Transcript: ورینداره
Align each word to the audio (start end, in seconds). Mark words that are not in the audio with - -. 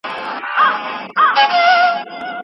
ورینداره 0.03 2.37